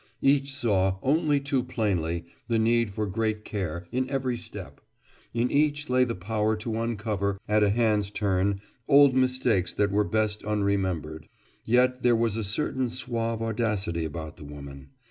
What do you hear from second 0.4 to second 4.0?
saw, only too plainly, the need for great care,